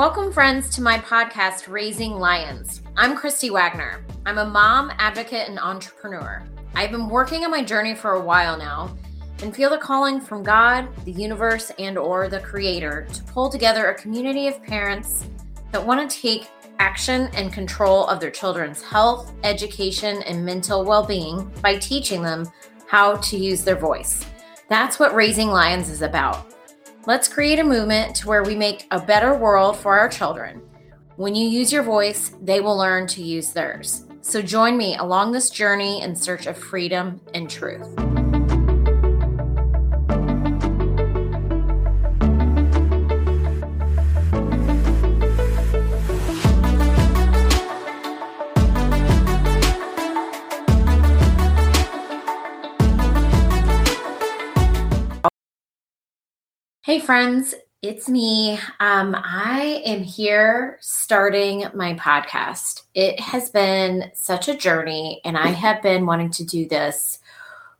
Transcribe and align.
Welcome, 0.00 0.32
friends, 0.32 0.70
to 0.76 0.80
my 0.80 0.96
podcast, 0.96 1.68
Raising 1.68 2.12
Lions. 2.12 2.80
I'm 2.96 3.14
Christy 3.14 3.50
Wagner. 3.50 4.02
I'm 4.24 4.38
a 4.38 4.46
mom, 4.46 4.90
advocate, 4.96 5.46
and 5.46 5.58
entrepreneur. 5.58 6.42
I've 6.74 6.90
been 6.90 7.10
working 7.10 7.44
on 7.44 7.50
my 7.50 7.62
journey 7.62 7.94
for 7.94 8.12
a 8.12 8.24
while 8.24 8.56
now 8.56 8.96
and 9.42 9.54
feel 9.54 9.68
the 9.68 9.76
calling 9.76 10.18
from 10.18 10.42
God, 10.42 10.88
the 11.04 11.12
universe, 11.12 11.70
and 11.78 11.98
or 11.98 12.28
the 12.28 12.40
creator 12.40 13.06
to 13.12 13.22
pull 13.24 13.50
together 13.50 13.88
a 13.88 13.94
community 13.94 14.46
of 14.46 14.62
parents 14.62 15.26
that 15.70 15.86
want 15.86 16.10
to 16.10 16.18
take 16.18 16.48
action 16.78 17.28
and 17.34 17.52
control 17.52 18.06
of 18.06 18.20
their 18.20 18.30
children's 18.30 18.80
health, 18.80 19.34
education, 19.44 20.22
and 20.22 20.42
mental 20.42 20.82
well-being 20.82 21.44
by 21.60 21.76
teaching 21.76 22.22
them 22.22 22.50
how 22.86 23.16
to 23.16 23.36
use 23.36 23.64
their 23.64 23.76
voice. 23.76 24.24
That's 24.70 24.98
what 24.98 25.14
Raising 25.14 25.48
Lions 25.48 25.90
is 25.90 26.00
about. 26.00 26.54
Let's 27.06 27.28
create 27.28 27.58
a 27.58 27.64
movement 27.64 28.14
to 28.16 28.28
where 28.28 28.42
we 28.42 28.54
make 28.54 28.86
a 28.90 29.00
better 29.00 29.34
world 29.34 29.78
for 29.78 29.98
our 29.98 30.08
children. 30.08 30.60
When 31.16 31.34
you 31.34 31.48
use 31.48 31.72
your 31.72 31.82
voice, 31.82 32.32
they 32.42 32.60
will 32.60 32.76
learn 32.76 33.06
to 33.08 33.22
use 33.22 33.54
theirs. 33.54 34.04
So 34.20 34.42
join 34.42 34.76
me 34.76 34.96
along 34.96 35.32
this 35.32 35.48
journey 35.48 36.02
in 36.02 36.14
search 36.14 36.46
of 36.46 36.58
freedom 36.58 37.18
and 37.32 37.48
truth. 37.48 37.88
Hey, 56.90 56.98
friends, 56.98 57.54
it's 57.82 58.08
me. 58.08 58.58
Um, 58.80 59.14
I 59.16 59.80
am 59.86 60.02
here 60.02 60.76
starting 60.80 61.66
my 61.72 61.94
podcast. 61.94 62.82
It 62.94 63.20
has 63.20 63.48
been 63.48 64.10
such 64.12 64.48
a 64.48 64.56
journey, 64.56 65.20
and 65.24 65.38
I 65.38 65.50
have 65.50 65.82
been 65.82 66.04
wanting 66.04 66.32
to 66.32 66.44
do 66.44 66.66
this 66.66 67.20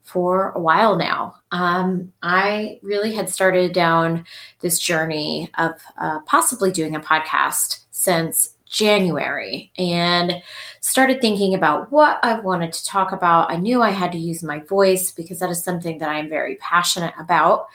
for 0.05 0.53
a 0.53 0.61
while 0.61 0.95
now. 0.95 1.35
Um, 1.51 2.13
I 2.23 2.79
really 2.85 3.13
had 3.13 3.29
started 3.29 3.73
down 3.73 4.27
this 4.61 4.79
journey 4.79 5.51
of 5.59 5.73
uh, 6.01 6.21
possibly 6.21 6.71
doing 6.71 6.95
a 6.95 7.01
podcast 7.01 7.81
since 7.91 8.55
January 8.71 9.73
and 9.77 10.43
started 10.81 11.21
thinking 11.21 11.55
about 11.55 11.91
what 11.91 12.21
I 12.23 12.39
wanted 12.39 12.73
to 12.73 12.85
talk 12.85 13.11
about. 13.11 13.51
I 13.51 13.57
knew 13.57 13.83
I 13.83 13.91
had 13.91 14.13
to 14.13 14.19
use 14.19 14.45
my 14.45 14.61
voice 14.61 15.11
because 15.11 15.41
that 15.41 15.51
is 15.51 15.63
something 15.63 15.99
that 15.99 16.09
I'm 16.09 16.29
very 16.29 16.55
passionate 16.57 17.13
about. 17.19 17.67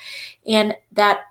And 0.48 0.76
that, 0.94 1.22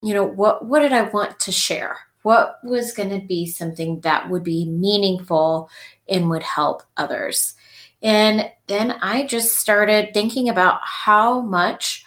you 0.00 0.14
know, 0.14 0.24
what 0.24 0.64
what 0.64 0.80
did 0.80 0.92
I 0.92 1.02
want 1.02 1.40
to 1.40 1.52
share? 1.52 1.98
What 2.22 2.60
was 2.62 2.92
going 2.92 3.10
to 3.10 3.26
be 3.26 3.46
something 3.46 4.00
that 4.00 4.30
would 4.30 4.44
be 4.44 4.66
meaningful 4.66 5.68
and 6.08 6.30
would 6.30 6.44
help 6.44 6.84
others? 6.96 7.54
And 8.02 8.50
then 8.68 8.92
I 9.02 9.26
just 9.26 9.58
started 9.58 10.14
thinking 10.14 10.48
about 10.48 10.80
how 10.84 11.40
much 11.40 12.04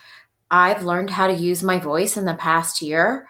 I've 0.50 0.84
learned 0.84 1.10
how 1.10 1.28
to 1.28 1.34
use 1.34 1.64
my 1.64 1.80
voice 1.80 2.16
in 2.16 2.26
the 2.26 2.36
past 2.36 2.82
year 2.82 3.28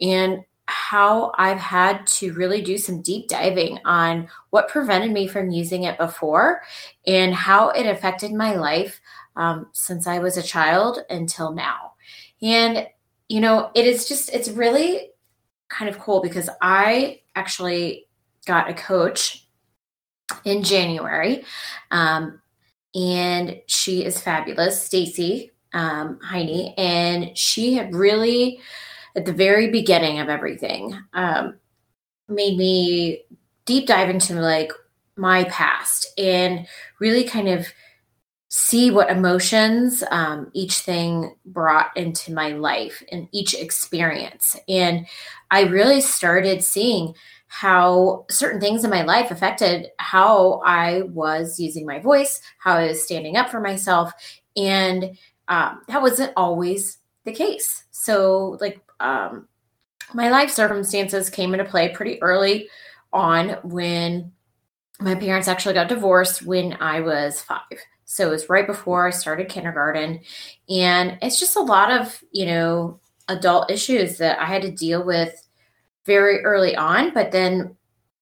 and 0.00 0.44
how 0.66 1.32
I've 1.36 1.58
had 1.58 2.06
to 2.06 2.32
really 2.32 2.62
do 2.62 2.78
some 2.78 3.02
deep 3.02 3.28
diving 3.28 3.78
on 3.84 4.28
what 4.50 4.68
prevented 4.68 5.12
me 5.12 5.26
from 5.26 5.50
using 5.50 5.84
it 5.84 5.98
before 5.98 6.62
and 7.06 7.34
how 7.34 7.70
it 7.70 7.86
affected 7.86 8.32
my 8.32 8.54
life 8.54 9.00
um, 9.36 9.66
since 9.72 10.06
I 10.06 10.20
was 10.20 10.36
a 10.36 10.42
child 10.42 11.00
until 11.10 11.52
now. 11.52 11.92
And, 12.40 12.86
you 13.28 13.40
know, 13.40 13.70
it 13.74 13.86
is 13.86 14.08
just, 14.08 14.30
it's 14.30 14.48
really 14.48 15.10
kind 15.68 15.88
of 15.88 15.98
cool 15.98 16.22
because 16.22 16.48
I 16.62 17.20
actually 17.34 18.06
got 18.46 18.70
a 18.70 18.74
coach 18.74 19.46
in 20.44 20.62
January. 20.62 21.44
Um, 21.90 22.40
and 22.94 23.60
she 23.66 24.04
is 24.04 24.20
fabulous, 24.20 24.80
Stacy 24.80 25.50
um, 25.72 26.20
Heine, 26.22 26.74
and 26.78 27.36
she 27.36 27.74
had 27.74 27.94
really 27.94 28.60
at 29.16 29.24
the 29.24 29.32
very 29.32 29.70
beginning 29.70 30.18
of 30.18 30.28
everything 30.28 30.98
um, 31.12 31.56
made 32.28 32.56
me 32.56 33.24
deep 33.64 33.86
dive 33.86 34.10
into 34.10 34.34
like 34.34 34.72
my 35.16 35.44
past 35.44 36.06
and 36.18 36.66
really 37.00 37.24
kind 37.24 37.48
of 37.48 37.66
see 38.48 38.90
what 38.90 39.10
emotions 39.10 40.04
um, 40.10 40.48
each 40.52 40.78
thing 40.78 41.34
brought 41.46 41.96
into 41.96 42.32
my 42.32 42.50
life 42.50 43.02
and 43.10 43.28
each 43.32 43.54
experience. 43.54 44.56
And 44.68 45.06
I 45.50 45.62
really 45.62 46.00
started 46.00 46.62
seeing 46.62 47.14
how 47.48 48.26
certain 48.30 48.60
things 48.60 48.84
in 48.84 48.90
my 48.90 49.02
life 49.02 49.30
affected 49.30 49.88
how 49.98 50.62
I 50.64 51.02
was 51.02 51.58
using 51.58 51.84
my 51.84 51.98
voice, 51.98 52.40
how 52.58 52.74
I 52.76 52.88
was 52.88 53.02
standing 53.02 53.36
up 53.36 53.50
for 53.50 53.60
myself. 53.60 54.12
And 54.56 55.16
um, 55.48 55.82
that 55.88 56.02
wasn't 56.02 56.32
always 56.36 56.98
the 57.24 57.32
case. 57.32 57.84
So, 57.90 58.58
like, 58.60 58.80
um, 59.00 59.48
my 60.12 60.30
life 60.30 60.50
circumstances 60.50 61.30
came 61.30 61.54
into 61.54 61.64
play 61.64 61.88
pretty 61.90 62.22
early 62.22 62.68
on 63.12 63.50
when 63.62 64.32
my 65.00 65.14
parents 65.14 65.48
actually 65.48 65.74
got 65.74 65.88
divorced 65.88 66.42
when 66.42 66.74
I 66.80 67.00
was 67.00 67.40
five. 67.40 67.60
So 68.04 68.28
it 68.28 68.30
was 68.30 68.48
right 68.48 68.66
before 68.66 69.08
I 69.08 69.10
started 69.10 69.48
kindergarten. 69.48 70.20
And 70.68 71.18
it's 71.22 71.40
just 71.40 71.56
a 71.56 71.60
lot 71.60 71.90
of, 71.90 72.22
you 72.30 72.46
know, 72.46 73.00
adult 73.28 73.70
issues 73.70 74.18
that 74.18 74.38
I 74.38 74.44
had 74.44 74.62
to 74.62 74.70
deal 74.70 75.04
with 75.04 75.34
very 76.04 76.44
early 76.44 76.76
on. 76.76 77.12
But 77.12 77.32
then, 77.32 77.76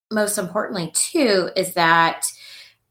most 0.09 0.37
importantly, 0.37 0.91
too, 0.93 1.49
is 1.55 1.73
that 1.73 2.25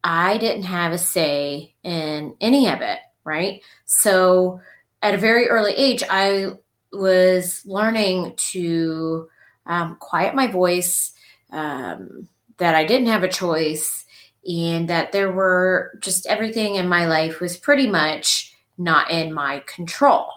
I 0.04 0.38
didn't 0.38 0.64
have 0.64 0.92
a 0.92 0.98
say 0.98 1.74
in 1.82 2.34
any 2.40 2.68
of 2.68 2.80
it, 2.80 2.98
right? 3.24 3.62
So 3.84 4.60
at 5.02 5.14
a 5.14 5.18
very 5.18 5.48
early 5.48 5.72
age, 5.72 6.02
I 6.08 6.52
was 6.92 7.62
learning 7.66 8.34
to 8.36 9.28
um, 9.66 9.96
quiet 10.00 10.34
my 10.34 10.46
voice, 10.46 11.12
um, 11.50 12.28
that 12.58 12.74
I 12.74 12.84
didn't 12.84 13.08
have 13.08 13.22
a 13.22 13.28
choice, 13.28 14.04
and 14.48 14.88
that 14.88 15.12
there 15.12 15.32
were 15.32 15.98
just 16.00 16.26
everything 16.26 16.76
in 16.76 16.88
my 16.88 17.06
life 17.06 17.40
was 17.40 17.56
pretty 17.56 17.88
much 17.88 18.54
not 18.78 19.10
in 19.10 19.32
my 19.32 19.62
control. 19.66 20.28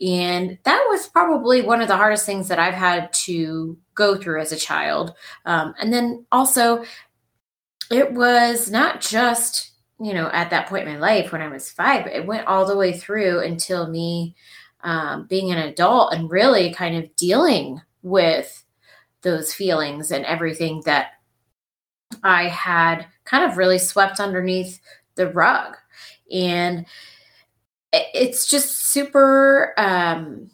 And 0.00 0.58
that 0.64 0.86
was 0.90 1.06
probably 1.08 1.62
one 1.62 1.80
of 1.80 1.88
the 1.88 1.96
hardest 1.96 2.26
things 2.26 2.48
that 2.48 2.58
I've 2.58 2.74
had 2.74 3.12
to 3.24 3.78
go 3.94 4.16
through 4.16 4.40
as 4.40 4.52
a 4.52 4.56
child. 4.56 5.14
Um, 5.46 5.74
and 5.80 5.92
then 5.92 6.26
also, 6.32 6.84
it 7.90 8.12
was 8.12 8.70
not 8.70 9.00
just, 9.00 9.72
you 10.04 10.12
know, 10.12 10.28
at 10.32 10.50
that 10.50 10.68
point 10.68 10.86
in 10.86 10.94
my 10.94 11.00
life 11.00 11.32
when 11.32 11.40
I 11.40 11.48
was 11.48 11.70
five, 11.70 12.06
it 12.06 12.26
went 12.26 12.46
all 12.46 12.66
the 12.66 12.76
way 12.76 12.92
through 12.92 13.40
until 13.40 13.88
me 13.88 14.34
um, 14.82 15.26
being 15.26 15.50
an 15.50 15.58
adult 15.58 16.12
and 16.12 16.30
really 16.30 16.74
kind 16.74 16.96
of 16.96 17.16
dealing 17.16 17.80
with 18.02 18.64
those 19.22 19.54
feelings 19.54 20.10
and 20.10 20.24
everything 20.26 20.82
that 20.84 21.12
I 22.22 22.48
had 22.48 23.06
kind 23.24 23.50
of 23.50 23.56
really 23.56 23.78
swept 23.78 24.20
underneath 24.20 24.78
the 25.14 25.30
rug. 25.30 25.76
And 26.30 26.84
it's 27.92 28.46
just 28.46 28.88
super 28.88 29.72
um, 29.78 30.50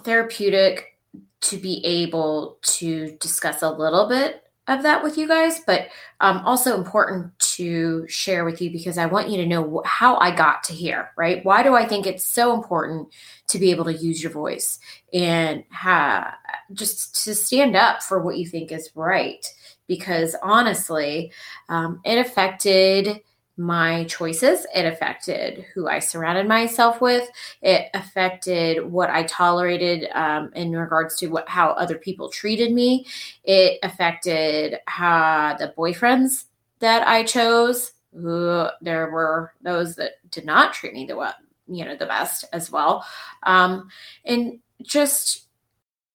therapeutic 0.00 0.98
to 1.42 1.58
be 1.58 1.84
able 1.84 2.58
to 2.62 3.16
discuss 3.20 3.62
a 3.62 3.70
little 3.70 4.08
bit 4.08 4.42
of 4.68 4.82
that 4.82 5.02
with 5.02 5.16
you 5.16 5.28
guys, 5.28 5.60
but 5.66 5.88
um, 6.20 6.38
also 6.38 6.76
important 6.76 7.38
to 7.38 8.06
share 8.08 8.44
with 8.44 8.60
you 8.60 8.70
because 8.70 8.98
I 8.98 9.06
want 9.06 9.28
you 9.28 9.36
to 9.38 9.46
know 9.46 9.82
how 9.84 10.16
I 10.16 10.34
got 10.34 10.64
to 10.64 10.72
here, 10.72 11.10
right? 11.16 11.44
Why 11.44 11.62
do 11.62 11.74
I 11.74 11.86
think 11.86 12.06
it's 12.06 12.26
so 12.26 12.54
important 12.54 13.08
to 13.48 13.58
be 13.58 13.70
able 13.70 13.84
to 13.84 13.94
use 13.94 14.22
your 14.22 14.32
voice 14.32 14.78
and 15.12 15.62
ha- 15.70 16.36
just 16.72 17.24
to 17.24 17.34
stand 17.34 17.76
up 17.76 18.02
for 18.02 18.22
what 18.22 18.38
you 18.38 18.46
think 18.46 18.72
is 18.72 18.90
right? 18.94 19.46
Because 19.86 20.34
honestly, 20.42 21.32
um, 21.68 22.00
it 22.04 22.18
affected 22.18 23.20
my 23.56 24.04
choices. 24.04 24.66
It 24.74 24.84
affected 24.84 25.64
who 25.74 25.88
I 25.88 25.98
surrounded 25.98 26.46
myself 26.46 27.00
with. 27.00 27.28
It 27.62 27.88
affected 27.94 28.84
what 28.84 29.10
I 29.10 29.22
tolerated 29.24 30.08
um, 30.14 30.50
in 30.54 30.72
regards 30.72 31.16
to 31.16 31.28
what 31.28 31.48
how 31.48 31.70
other 31.70 31.96
people 31.96 32.28
treated 32.28 32.72
me. 32.72 33.06
It 33.44 33.78
affected 33.82 34.78
how 34.86 35.56
the 35.58 35.72
boyfriends 35.76 36.44
that 36.80 37.06
I 37.06 37.24
chose. 37.24 37.92
There 38.12 39.10
were 39.10 39.52
those 39.62 39.96
that 39.96 40.12
did 40.30 40.44
not 40.44 40.72
treat 40.72 40.94
me 40.94 41.06
the 41.06 41.34
you 41.68 41.84
know, 41.84 41.96
the 41.96 42.06
best 42.06 42.44
as 42.52 42.70
well, 42.70 43.04
um, 43.42 43.90
and 44.24 44.60
just 44.82 45.46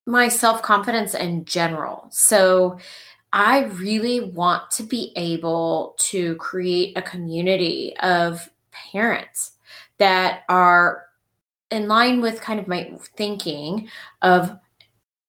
my 0.05 0.27
self 0.27 0.61
confidence 0.61 1.13
in 1.13 1.45
general. 1.45 2.07
So 2.11 2.79
I 3.33 3.65
really 3.65 4.19
want 4.19 4.71
to 4.71 4.83
be 4.83 5.13
able 5.15 5.95
to 5.99 6.35
create 6.35 6.97
a 6.97 7.01
community 7.01 7.95
of 8.01 8.49
parents 8.71 9.51
that 9.97 10.41
are 10.49 11.05
in 11.69 11.87
line 11.87 12.21
with 12.21 12.41
kind 12.41 12.59
of 12.59 12.67
my 12.67 12.91
thinking 13.15 13.89
of 14.21 14.57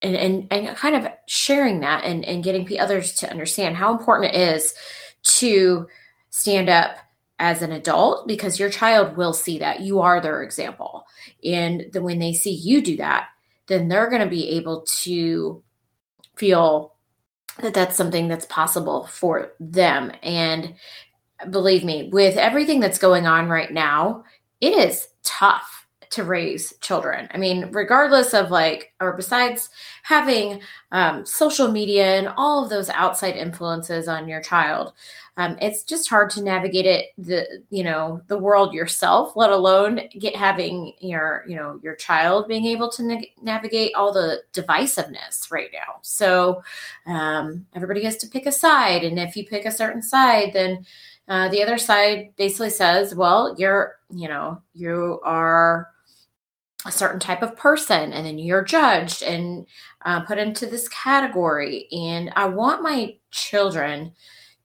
and, 0.00 0.16
and, 0.16 0.48
and 0.50 0.76
kind 0.76 0.96
of 0.96 1.12
sharing 1.26 1.80
that 1.80 2.04
and, 2.04 2.24
and 2.24 2.42
getting 2.42 2.80
others 2.80 3.12
to 3.14 3.30
understand 3.30 3.76
how 3.76 3.92
important 3.92 4.34
it 4.34 4.38
is 4.38 4.74
to 5.22 5.86
stand 6.30 6.68
up 6.68 6.96
as 7.38 7.62
an 7.62 7.70
adult 7.70 8.26
because 8.26 8.58
your 8.58 8.70
child 8.70 9.16
will 9.16 9.32
see 9.32 9.58
that. 9.58 9.80
You 9.80 10.00
are 10.00 10.20
their 10.20 10.42
example. 10.42 11.06
And 11.44 11.86
then 11.92 12.02
when 12.02 12.18
they 12.18 12.32
see 12.32 12.50
you 12.50 12.82
do 12.82 12.96
that 12.96 13.28
then 13.66 13.88
they're 13.88 14.10
going 14.10 14.22
to 14.22 14.28
be 14.28 14.50
able 14.50 14.82
to 14.82 15.62
feel 16.36 16.94
that 17.60 17.74
that's 17.74 17.96
something 17.96 18.28
that's 18.28 18.46
possible 18.46 19.06
for 19.06 19.52
them. 19.60 20.12
And 20.22 20.74
believe 21.50 21.84
me 21.84 22.08
with 22.12 22.36
everything 22.36 22.80
that's 22.80 22.98
going 22.98 23.26
on 23.26 23.48
right 23.48 23.72
now 23.72 24.24
it 24.60 24.72
is 24.72 25.08
tough 25.24 25.71
to 26.12 26.24
raise 26.24 26.72
children. 26.80 27.28
I 27.32 27.38
mean, 27.38 27.68
regardless 27.72 28.34
of 28.34 28.50
like, 28.50 28.92
or 29.00 29.12
besides 29.14 29.70
having 30.02 30.60
um, 30.92 31.26
social 31.26 31.70
media 31.70 32.18
and 32.18 32.28
all 32.36 32.62
of 32.62 32.70
those 32.70 32.90
outside 32.90 33.36
influences 33.36 34.08
on 34.08 34.28
your 34.28 34.40
child, 34.40 34.92
um, 35.36 35.56
it's 35.62 35.82
just 35.82 36.08
hard 36.08 36.28
to 36.30 36.42
navigate 36.42 36.84
it 36.84 37.06
the 37.16 37.62
you 37.70 37.82
know 37.82 38.20
the 38.26 38.36
world 38.36 38.74
yourself 38.74 39.34
let 39.34 39.50
alone 39.50 40.00
get 40.18 40.36
having 40.36 40.92
your 41.00 41.44
you 41.48 41.56
know 41.56 41.80
your 41.82 41.94
child 41.94 42.48
being 42.48 42.66
able 42.66 42.90
to 42.90 43.02
na- 43.02 43.20
navigate 43.40 43.94
all 43.94 44.12
the 44.12 44.42
divisiveness 44.52 45.50
right 45.50 45.70
now 45.72 45.96
so 46.02 46.62
um, 47.06 47.66
everybody 47.74 48.04
has 48.04 48.16
to 48.18 48.28
pick 48.28 48.46
a 48.46 48.52
side 48.52 49.04
and 49.04 49.18
if 49.18 49.36
you 49.36 49.46
pick 49.46 49.64
a 49.64 49.70
certain 49.70 50.02
side 50.02 50.50
then 50.52 50.84
uh, 51.28 51.48
the 51.48 51.62
other 51.62 51.78
side 51.78 52.30
basically 52.36 52.70
says 52.70 53.14
well 53.14 53.54
you're 53.58 53.96
you 54.10 54.28
know 54.28 54.60
you 54.74 55.18
are 55.24 55.88
a 56.84 56.92
certain 56.92 57.20
type 57.20 57.42
of 57.42 57.56
person 57.56 58.12
and 58.12 58.26
then 58.26 58.38
you're 58.38 58.64
judged 58.64 59.22
and 59.22 59.66
uh, 60.04 60.20
put 60.24 60.38
into 60.38 60.66
this 60.66 60.88
category. 60.88 61.88
And 61.92 62.32
i 62.36 62.46
want 62.46 62.82
my 62.82 63.16
children 63.30 64.12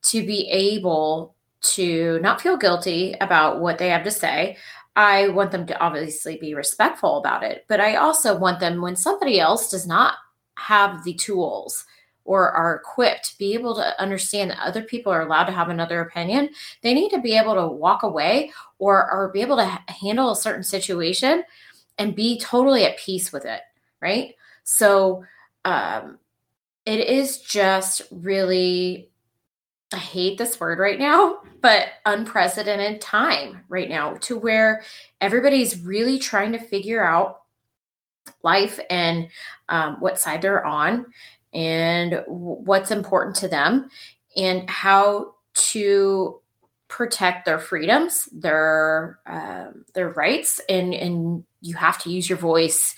to 0.03 0.25
be 0.25 0.49
able 0.49 1.35
to 1.61 2.19
not 2.21 2.41
feel 2.41 2.57
guilty 2.57 3.15
about 3.19 3.59
what 3.59 3.77
they 3.77 3.89
have 3.89 4.03
to 4.03 4.11
say. 4.11 4.57
I 4.95 5.27
want 5.27 5.51
them 5.51 5.67
to 5.67 5.79
obviously 5.79 6.37
be 6.37 6.55
respectful 6.55 7.19
about 7.19 7.43
it 7.43 7.65
but 7.67 7.79
i 7.79 7.95
also 7.95 8.35
want 8.35 8.59
them 8.59 8.81
when 8.81 8.95
somebody 8.95 9.39
else 9.39 9.69
does 9.69 9.85
not 9.85 10.15
have 10.57 11.03
the 11.03 11.13
tools 11.13 11.85
or 12.27 12.51
are 12.51 12.75
equipped 12.75 13.37
be 13.37 13.53
able 13.53 13.75
to 13.75 14.01
understand 14.01 14.51
that 14.51 14.59
other 14.59 14.83
people 14.83 15.11
are 15.11 15.21
allowed 15.21 15.45
to 15.45 15.51
have 15.51 15.69
another 15.69 16.01
opinion 16.01 16.49
they 16.81 16.93
need 16.93 17.09
to 17.09 17.21
be 17.21 17.37
able 17.37 17.55
to 17.55 17.67
walk 17.67 18.03
away 18.03 18.51
or, 18.79 19.11
or 19.11 19.29
be 19.29 19.41
able 19.41 19.55
to 19.55 19.79
handle 19.87 20.31
a 20.31 20.35
certain 20.35 20.63
situation 20.63 21.43
and 21.97 22.15
be 22.15 22.39
totally 22.39 22.85
at 22.85 22.97
peace 22.97 23.31
with 23.31 23.45
it, 23.45 23.61
right? 24.01 24.35
So 24.63 25.23
um, 25.65 26.19
it 26.85 26.99
is 27.07 27.39
just 27.39 28.01
really, 28.11 29.09
I 29.93 29.97
hate 29.97 30.37
this 30.37 30.59
word 30.59 30.79
right 30.79 30.99
now, 30.99 31.39
but 31.61 31.87
unprecedented 32.05 33.01
time 33.01 33.63
right 33.69 33.89
now 33.89 34.13
to 34.21 34.37
where 34.37 34.83
everybody's 35.21 35.81
really 35.81 36.19
trying 36.19 36.51
to 36.53 36.59
figure 36.59 37.03
out 37.03 37.41
life 38.43 38.79
and 38.89 39.27
um, 39.69 39.97
what 39.99 40.19
side 40.19 40.41
they're 40.41 40.65
on 40.65 41.05
and 41.53 42.23
what's 42.27 42.91
important 42.91 43.35
to 43.37 43.47
them 43.47 43.89
and 44.35 44.69
how 44.69 45.33
to 45.53 46.39
protect 46.87 47.45
their 47.45 47.59
freedoms, 47.59 48.29
their 48.31 49.19
um, 49.25 49.85
their 49.93 50.09
rights, 50.09 50.61
and 50.69 50.93
and 50.93 51.43
you 51.67 51.75
have 51.75 51.97
to 51.99 52.09
use 52.09 52.29
your 52.29 52.37
voice 52.37 52.95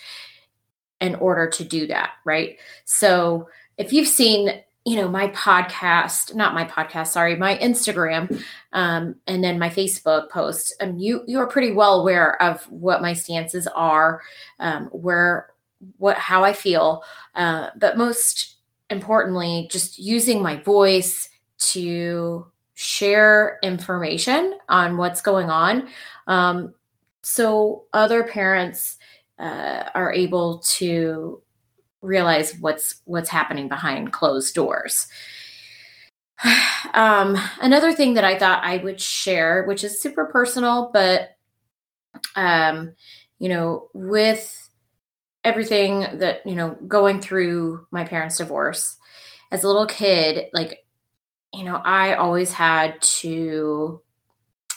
in 1.02 1.16
order 1.16 1.48
to 1.48 1.64
do 1.64 1.88
that, 1.88 2.12
right? 2.26 2.58
So 2.86 3.50
if 3.78 3.94
you've 3.94 4.08
seen 4.08 4.62
you 4.86 4.96
know 4.96 5.10
my 5.10 5.28
podcast 5.30 6.34
not 6.34 6.54
my 6.54 6.64
podcast 6.64 7.08
sorry 7.08 7.36
my 7.36 7.58
instagram 7.58 8.42
um, 8.72 9.14
and 9.28 9.44
then 9.44 9.60
my 9.60 9.70
facebook 9.70 10.30
post 10.30 10.74
um, 10.82 10.98
you 10.98 11.22
you 11.28 11.38
are 11.38 11.48
pretty 11.48 11.72
well 11.74 12.00
aware 12.00 12.42
of 12.42 12.64
what 12.72 13.02
my 13.02 13.14
stances 13.14 13.68
are 13.76 14.22
um, 14.60 14.86
where 14.88 15.50
what 15.98 16.18
how 16.18 16.44
i 16.46 16.54
feel 16.54 17.04
uh, 17.36 17.70
but 17.76 17.98
most 17.98 18.56
importantly 18.90 19.68
just 19.70 20.00
using 20.00 20.42
my 20.42 20.56
voice 20.56 21.30
to 21.58 22.48
share 22.74 23.60
information 23.62 24.58
on 24.70 24.96
what's 24.96 25.22
going 25.22 25.50
on 25.50 25.90
um, 26.28 26.74
so 27.22 27.86
other 27.94 28.24
parents 28.24 28.98
uh, 29.38 29.90
are 29.94 30.14
able 30.14 30.60
to 30.60 31.42
realize 32.02 32.58
what's 32.60 33.02
what's 33.06 33.30
happening 33.30 33.68
behind 33.68 34.14
closed 34.14 34.54
doors. 34.56 35.08
Um, 36.94 37.38
another 37.62 37.92
thing 37.92 38.14
that 38.14 38.24
i 38.24 38.40
thought 38.40 38.64
i 38.64 38.78
would 38.78 39.00
share 39.00 39.66
which 39.66 39.84
is 39.84 40.02
super 40.02 40.26
personal 40.26 40.90
but 40.94 41.36
um, 42.38 42.94
you 43.38 43.50
know 43.50 43.90
with 43.94 44.70
everything 45.44 46.00
that 46.20 46.44
you 46.46 46.56
know 46.56 46.78
going 46.88 47.20
through 47.20 47.86
my 47.92 48.06
parents 48.06 48.38
divorce 48.38 48.98
as 49.52 49.64
a 49.64 49.68
little 49.68 49.86
kid 49.86 50.46
like 50.54 50.86
you 51.54 51.64
know, 51.64 51.82
I 51.84 52.16
always 52.16 52.52
had 52.54 53.02
to, 53.02 54.02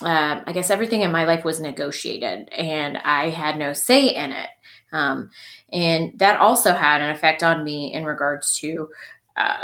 um, 0.03 0.43
I 0.47 0.53
guess 0.53 0.71
everything 0.71 1.03
in 1.03 1.13
my 1.13 1.25
life 1.25 1.45
was 1.45 1.61
negotiated 1.61 2.49
and 2.51 2.99
I 2.99 3.31
had 3.31 3.59
no 3.59 3.73
say 3.73 4.09
in 4.09 4.33
it. 4.33 4.49
Um, 4.93 5.31
and 5.73 6.19
that 6.19 6.39
also 6.39 6.75
had 6.75 7.01
an 7.01 7.11
effect 7.11 7.43
on 7.43 7.65
me 7.65 7.93
in 7.93 8.05
regards 8.05 8.53
to 8.59 8.89
uh, 9.37 9.57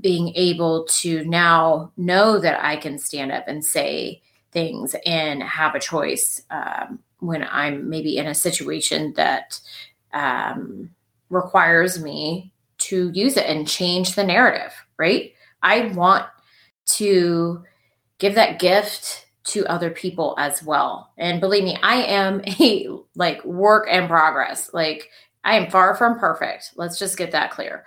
being 0.00 0.32
able 0.34 0.84
to 0.84 1.24
now 1.24 1.92
know 1.96 2.38
that 2.38 2.62
I 2.62 2.76
can 2.76 2.98
stand 2.98 3.32
up 3.32 3.44
and 3.48 3.64
say 3.64 4.20
things 4.52 4.94
and 5.06 5.42
have 5.42 5.74
a 5.74 5.80
choice 5.80 6.42
um, 6.50 6.98
when 7.20 7.46
I'm 7.50 7.88
maybe 7.88 8.18
in 8.18 8.26
a 8.26 8.34
situation 8.34 9.14
that 9.16 9.58
um, 10.12 10.90
requires 11.30 12.02
me 12.02 12.52
to 12.76 13.10
use 13.14 13.36
it 13.36 13.46
and 13.46 13.66
change 13.66 14.14
the 14.14 14.24
narrative, 14.24 14.74
right? 14.98 15.32
I 15.62 15.86
want 15.88 16.26
to 16.86 17.64
give 18.18 18.34
that 18.34 18.58
gift 18.58 19.26
to 19.44 19.66
other 19.66 19.90
people 19.90 20.34
as 20.38 20.62
well. 20.62 21.12
And 21.18 21.40
believe 21.40 21.64
me, 21.64 21.78
I 21.82 21.96
am 22.02 22.42
a 22.60 22.88
like 23.14 23.44
work 23.44 23.88
in 23.88 24.08
progress. 24.08 24.72
Like 24.72 25.10
I 25.44 25.56
am 25.56 25.70
far 25.70 25.94
from 25.94 26.18
perfect. 26.18 26.72
Let's 26.76 26.98
just 26.98 27.18
get 27.18 27.32
that 27.32 27.50
clear. 27.50 27.84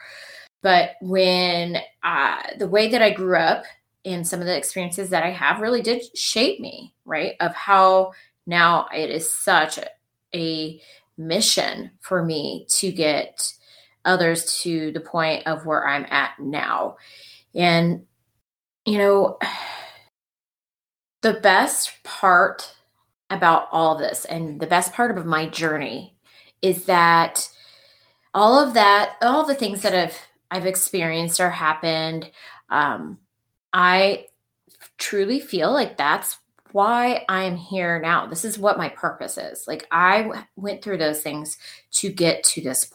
But 0.61 0.91
when 1.01 1.77
uh, 2.03 2.41
the 2.57 2.67
way 2.67 2.89
that 2.89 3.01
I 3.01 3.11
grew 3.11 3.37
up 3.37 3.63
and 4.05 4.27
some 4.27 4.39
of 4.39 4.45
the 4.45 4.57
experiences 4.57 5.09
that 5.09 5.23
I 5.23 5.31
have 5.31 5.59
really 5.59 5.81
did 5.81 6.03
shape 6.17 6.59
me, 6.59 6.93
right? 7.05 7.33
Of 7.39 7.53
how 7.53 8.13
now 8.45 8.87
it 8.93 9.09
is 9.09 9.33
such 9.33 9.77
a, 9.77 9.87
a 10.33 10.81
mission 11.17 11.91
for 12.01 12.23
me 12.23 12.65
to 12.69 12.91
get 12.91 13.51
others 14.05 14.61
to 14.61 14.91
the 14.91 14.99
point 14.99 15.45
of 15.47 15.65
where 15.65 15.87
I'm 15.87 16.05
at 16.09 16.39
now. 16.39 16.97
And 17.53 18.05
you 18.85 18.97
know, 18.97 19.37
the 21.21 21.33
best 21.33 21.91
part 22.03 22.75
about 23.29 23.67
all 23.71 23.97
this 23.97 24.25
and 24.25 24.59
the 24.59 24.67
best 24.67 24.93
part 24.93 25.17
of 25.17 25.25
my 25.25 25.47
journey 25.47 26.15
is 26.61 26.85
that 26.85 27.49
all 28.33 28.59
of 28.59 28.73
that, 28.75 29.15
all 29.21 29.45
the 29.45 29.55
things 29.55 29.81
that 29.81 29.95
I've 29.95 30.17
I've 30.49 30.65
experienced 30.65 31.39
or 31.41 31.49
happened, 31.49 32.31
um, 32.69 33.17
I 33.73 34.27
truly 34.97 35.39
feel 35.39 35.73
like 35.73 35.97
that's 35.97 36.37
why 36.71 37.25
I'm 37.27 37.55
here 37.55 37.99
now. 37.99 38.27
This 38.27 38.45
is 38.45 38.57
what 38.57 38.77
my 38.77 38.89
purpose 38.89 39.37
is. 39.37 39.67
Like 39.67 39.87
I 39.91 40.23
w- 40.23 40.41
went 40.55 40.81
through 40.83 40.97
those 40.99 41.21
things 41.21 41.57
to 41.93 42.09
get 42.09 42.43
to 42.45 42.61
this. 42.61 42.89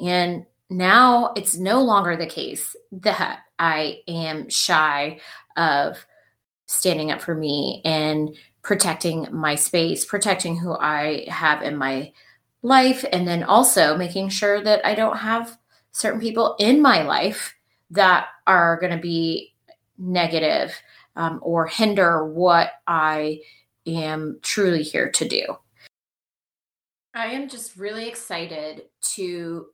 And 0.00 0.46
now 0.70 1.32
it's 1.36 1.56
no 1.56 1.82
longer 1.82 2.16
the 2.16 2.26
case 2.26 2.74
that 2.92 3.40
I 3.58 4.00
am 4.08 4.48
shy 4.48 5.20
of 5.56 6.04
standing 6.68 7.10
up 7.10 7.20
for 7.20 7.34
me 7.34 7.82
and 7.84 8.36
protecting 8.62 9.26
my 9.32 9.54
space, 9.54 10.04
protecting 10.04 10.56
who 10.56 10.76
I 10.78 11.26
have 11.28 11.62
in 11.62 11.76
my 11.76 12.12
life, 12.62 13.04
and 13.12 13.26
then 13.26 13.42
also 13.42 13.96
making 13.96 14.28
sure 14.28 14.62
that 14.62 14.84
I 14.84 14.94
don't 14.94 15.16
have 15.16 15.58
certain 15.92 16.20
people 16.20 16.54
in 16.58 16.80
my 16.82 17.02
life 17.02 17.54
that 17.90 18.26
are 18.46 18.78
going 18.78 18.92
to 18.92 19.00
be 19.00 19.54
negative 19.96 20.74
um, 21.16 21.40
or 21.42 21.66
hinder 21.66 22.26
what 22.26 22.72
I 22.86 23.40
am 23.86 24.38
truly 24.42 24.82
here 24.82 25.10
to 25.10 25.26
do. 25.26 25.56
I 27.14 27.26
am 27.28 27.48
just 27.48 27.76
really 27.76 28.06
excited 28.06 28.82
to 29.14 29.66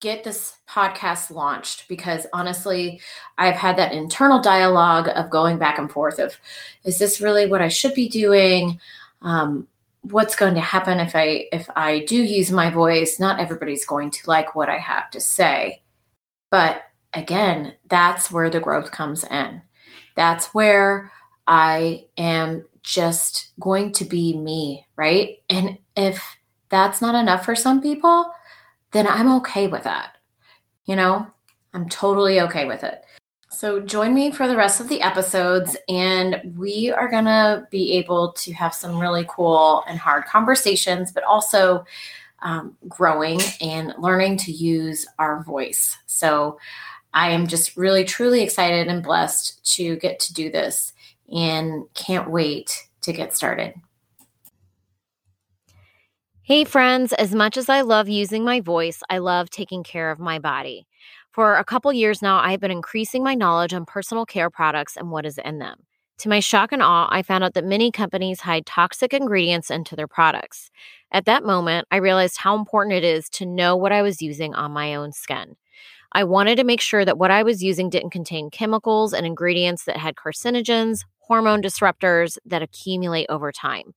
get 0.00 0.24
this 0.24 0.56
podcast 0.68 1.30
launched 1.30 1.86
because 1.88 2.26
honestly 2.32 3.00
i've 3.38 3.54
had 3.54 3.76
that 3.76 3.92
internal 3.92 4.40
dialogue 4.40 5.08
of 5.14 5.30
going 5.30 5.58
back 5.58 5.78
and 5.78 5.90
forth 5.90 6.18
of 6.18 6.36
is 6.84 6.98
this 6.98 7.20
really 7.20 7.46
what 7.46 7.60
i 7.60 7.68
should 7.68 7.94
be 7.94 8.08
doing 8.08 8.80
um, 9.22 9.66
what's 10.02 10.36
going 10.36 10.54
to 10.54 10.60
happen 10.60 10.98
if 10.98 11.14
I 11.14 11.46
if 11.52 11.68
I 11.76 12.04
do 12.06 12.16
use 12.16 12.50
my 12.50 12.70
voice? 12.70 13.20
Not 13.20 13.40
everybody's 13.40 13.84
going 13.84 14.10
to 14.10 14.28
like 14.28 14.54
what 14.54 14.68
I 14.68 14.78
have 14.78 15.10
to 15.10 15.20
say. 15.20 15.82
But 16.50 16.82
again, 17.14 17.74
that's 17.88 18.30
where 18.30 18.50
the 18.50 18.60
growth 18.60 18.90
comes 18.90 19.24
in. 19.24 19.62
That's 20.16 20.46
where 20.54 21.12
I 21.46 22.06
am 22.16 22.64
just 22.82 23.50
going 23.60 23.92
to 23.92 24.04
be 24.04 24.36
me, 24.36 24.86
right? 24.96 25.38
And 25.48 25.78
if 25.96 26.22
that's 26.70 27.00
not 27.00 27.14
enough 27.14 27.44
for 27.44 27.54
some 27.54 27.80
people, 27.80 28.32
then 28.92 29.06
I'm 29.06 29.32
okay 29.36 29.66
with 29.66 29.84
that. 29.84 30.16
You 30.84 30.96
know, 30.96 31.26
I'm 31.74 31.88
totally 31.88 32.40
okay 32.40 32.66
with 32.66 32.82
it. 32.84 33.04
So 33.50 33.80
join 33.80 34.14
me 34.14 34.30
for 34.30 34.46
the 34.46 34.56
rest 34.56 34.80
of 34.80 34.88
the 34.88 35.02
episodes, 35.02 35.76
and 35.88 36.54
we 36.56 36.92
are 36.92 37.08
going 37.08 37.24
to 37.24 37.66
be 37.70 37.92
able 37.94 38.32
to 38.32 38.52
have 38.52 38.74
some 38.74 38.98
really 38.98 39.26
cool 39.28 39.82
and 39.88 39.98
hard 39.98 40.24
conversations, 40.24 41.10
but 41.10 41.24
also 41.24 41.84
um, 42.42 42.76
growing 42.88 43.40
and 43.60 43.92
learning 43.98 44.36
to 44.38 44.52
use 44.52 45.06
our 45.18 45.42
voice. 45.42 45.96
So 46.06 46.58
I 47.12 47.30
am 47.30 47.48
just 47.48 47.76
really, 47.76 48.04
truly 48.04 48.42
excited 48.42 48.86
and 48.86 49.02
blessed 49.02 49.64
to 49.74 49.96
get 49.96 50.20
to 50.20 50.32
do 50.32 50.50
this 50.50 50.92
and 51.32 51.84
can't 51.94 52.30
wait 52.30 52.86
to 53.02 53.12
get 53.12 53.36
started. 53.36 53.74
Hey, 56.50 56.64
friends, 56.64 57.12
as 57.12 57.32
much 57.32 57.56
as 57.56 57.68
I 57.68 57.82
love 57.82 58.08
using 58.08 58.42
my 58.44 58.60
voice, 58.60 59.04
I 59.08 59.18
love 59.18 59.50
taking 59.50 59.84
care 59.84 60.10
of 60.10 60.18
my 60.18 60.40
body. 60.40 60.88
For 61.30 61.54
a 61.54 61.62
couple 61.62 61.92
years 61.92 62.22
now, 62.22 62.40
I 62.40 62.50
have 62.50 62.58
been 62.58 62.72
increasing 62.72 63.22
my 63.22 63.36
knowledge 63.36 63.72
on 63.72 63.84
personal 63.86 64.26
care 64.26 64.50
products 64.50 64.96
and 64.96 65.12
what 65.12 65.24
is 65.24 65.38
in 65.38 65.60
them. 65.60 65.84
To 66.18 66.28
my 66.28 66.40
shock 66.40 66.72
and 66.72 66.82
awe, 66.82 67.06
I 67.08 67.22
found 67.22 67.44
out 67.44 67.54
that 67.54 67.64
many 67.64 67.92
companies 67.92 68.40
hide 68.40 68.66
toxic 68.66 69.14
ingredients 69.14 69.70
into 69.70 69.94
their 69.94 70.08
products. 70.08 70.72
At 71.12 71.24
that 71.26 71.44
moment, 71.44 71.86
I 71.92 71.98
realized 71.98 72.38
how 72.38 72.58
important 72.58 72.96
it 72.96 73.04
is 73.04 73.28
to 73.30 73.46
know 73.46 73.76
what 73.76 73.92
I 73.92 74.02
was 74.02 74.20
using 74.20 74.52
on 74.52 74.72
my 74.72 74.96
own 74.96 75.12
skin. 75.12 75.54
I 76.10 76.24
wanted 76.24 76.56
to 76.56 76.64
make 76.64 76.80
sure 76.80 77.04
that 77.04 77.16
what 77.16 77.30
I 77.30 77.44
was 77.44 77.62
using 77.62 77.90
didn't 77.90 78.10
contain 78.10 78.50
chemicals 78.50 79.12
and 79.14 79.24
ingredients 79.24 79.84
that 79.84 79.98
had 79.98 80.16
carcinogens, 80.16 81.02
hormone 81.20 81.62
disruptors 81.62 82.38
that 82.44 82.60
accumulate 82.60 83.26
over 83.28 83.52
time. 83.52 83.94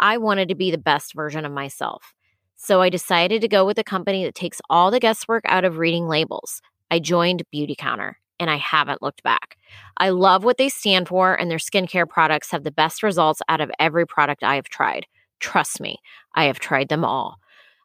I 0.00 0.18
wanted 0.18 0.48
to 0.48 0.54
be 0.54 0.70
the 0.70 0.78
best 0.78 1.14
version 1.14 1.44
of 1.44 1.52
myself. 1.52 2.14
So 2.56 2.80
I 2.80 2.88
decided 2.88 3.40
to 3.40 3.48
go 3.48 3.64
with 3.64 3.78
a 3.78 3.84
company 3.84 4.24
that 4.24 4.34
takes 4.34 4.60
all 4.68 4.90
the 4.90 5.00
guesswork 5.00 5.44
out 5.46 5.64
of 5.64 5.78
reading 5.78 6.08
labels. 6.08 6.60
I 6.90 6.98
joined 6.98 7.44
Beautycounter 7.54 8.14
and 8.40 8.50
I 8.50 8.56
haven't 8.56 9.02
looked 9.02 9.22
back. 9.22 9.56
I 9.96 10.10
love 10.10 10.44
what 10.44 10.58
they 10.58 10.68
stand 10.68 11.08
for, 11.08 11.34
and 11.34 11.50
their 11.50 11.58
skincare 11.58 12.08
products 12.08 12.50
have 12.50 12.64
the 12.64 12.70
best 12.70 13.02
results 13.02 13.42
out 13.48 13.60
of 13.60 13.70
every 13.78 14.06
product 14.06 14.44
I 14.44 14.54
have 14.54 14.68
tried. 14.68 15.06
Trust 15.40 15.80
me, 15.80 15.98
I 16.34 16.44
have 16.44 16.58
tried 16.58 16.88
them 16.88 17.04
all. 17.04 17.38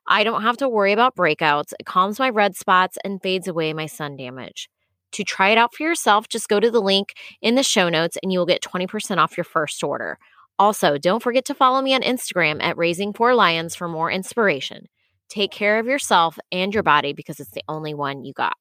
I 0.08 0.24
don't 0.24 0.42
have 0.42 0.58
to 0.58 0.70
worry 0.70 0.92
about 0.92 1.16
breakouts. 1.16 1.74
It 1.80 1.86
calms 1.86 2.20
my 2.20 2.30
red 2.30 2.56
spots 2.56 2.98
and 3.04 3.22
fades 3.22 3.48
away 3.48 3.74
my 3.74 3.86
sun 3.86 4.18
damage. 4.18 4.70
To 5.14 5.24
try 5.24 5.50
it 5.50 5.58
out 5.58 5.74
for 5.74 5.84
yourself, 5.84 6.28
just 6.28 6.50
go 6.50 6.60
to 6.60 6.72
the 6.72 6.82
link 6.82 7.14
in 7.42 7.56
the 7.56 7.64
show 7.64 7.88
notes 7.88 8.18
and 8.22 8.34
you 8.34 8.40
will 8.40 8.46
get 8.46 8.62
20% 8.64 9.18
off 9.18 9.38
your 9.38 9.44
first 9.44 9.84
order. 9.84 10.18
Also, 10.60 10.98
don't 10.98 11.24
forget 11.24 11.46
to 11.46 11.56
follow 11.56 11.82
me 11.82 11.94
on 11.96 12.02
Instagram 12.02 12.62
at 12.62 12.78
Raising 12.78 13.14
Four 13.14 13.34
Lions 13.34 13.76
for 13.76 13.88
more 13.88 14.12
inspiration. 14.12 14.88
Take 15.30 15.52
care 15.52 15.80
of 15.80 15.88
yourself 15.88 16.38
and 16.52 16.74
your 16.74 16.84
body 16.84 17.14
because 17.14 17.40
it's 17.40 17.52
the 17.52 17.64
only 17.68 17.94
one 17.94 18.24
you 18.24 18.34
got. 18.34 18.54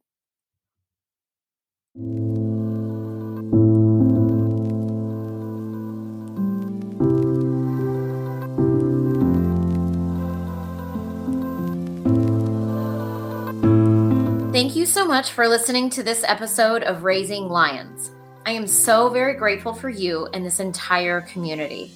Thank 14.53 14.77
you 14.77 14.87
so 14.87 15.05
much 15.05 15.33
for 15.33 15.49
listening 15.49 15.91
to 15.91 16.03
this 16.03 16.25
episode 16.27 16.85
of 16.85 17.05
Raising 17.05 17.49
Lions. 17.49 18.12
I 18.45 18.53
am 18.53 18.67
so 18.67 19.09
very 19.09 19.35
grateful 19.35 19.73
for 19.73 19.89
you 19.89 20.27
and 20.33 20.45
this 20.45 20.59
entire 20.59 21.21
community. 21.21 21.93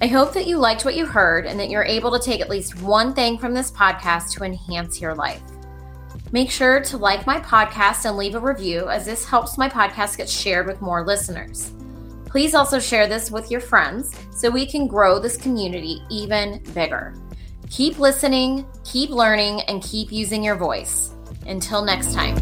I 0.00 0.06
hope 0.06 0.32
that 0.34 0.46
you 0.46 0.56
liked 0.56 0.84
what 0.84 0.94
you 0.94 1.04
heard 1.04 1.46
and 1.46 1.58
that 1.58 1.68
you're 1.68 1.82
able 1.82 2.12
to 2.12 2.24
take 2.24 2.40
at 2.40 2.48
least 2.48 2.80
one 2.80 3.12
thing 3.12 3.36
from 3.36 3.54
this 3.54 3.72
podcast 3.72 4.32
to 4.34 4.44
enhance 4.44 5.00
your 5.00 5.14
life. 5.14 5.42
Make 6.30 6.50
sure 6.50 6.80
to 6.80 6.96
like 6.96 7.26
my 7.26 7.40
podcast 7.40 8.04
and 8.04 8.16
leave 8.16 8.36
a 8.36 8.40
review, 8.40 8.88
as 8.88 9.04
this 9.04 9.24
helps 9.24 9.58
my 9.58 9.68
podcast 9.68 10.16
get 10.16 10.28
shared 10.28 10.68
with 10.68 10.80
more 10.80 11.04
listeners. 11.04 11.72
Please 12.24 12.54
also 12.54 12.78
share 12.78 13.08
this 13.08 13.32
with 13.32 13.50
your 13.50 13.60
friends 13.60 14.14
so 14.30 14.48
we 14.48 14.64
can 14.64 14.86
grow 14.86 15.18
this 15.18 15.36
community 15.36 16.02
even 16.08 16.62
bigger. 16.72 17.14
Keep 17.68 17.98
listening, 17.98 18.64
keep 18.84 19.10
learning, 19.10 19.62
and 19.62 19.82
keep 19.82 20.12
using 20.12 20.44
your 20.44 20.56
voice. 20.56 21.12
Until 21.46 21.84
next 21.84 22.14
time. 22.14 22.36